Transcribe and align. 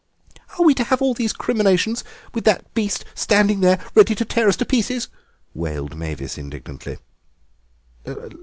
"Are 0.57 0.65
we 0.65 0.73
to 0.73 0.83
have 0.85 0.99
all 0.99 1.13
these 1.13 1.31
recriminations 1.33 2.03
with 2.33 2.43
that 2.45 2.73
beast 2.73 3.05
standing 3.13 3.59
there 3.59 3.79
ready 3.93 4.15
to 4.15 4.25
tear 4.25 4.47
us 4.47 4.55
to 4.55 4.65
pieces?" 4.65 5.09
wailed 5.53 5.95
Mavis 5.95 6.39
indignantly. 6.39 6.97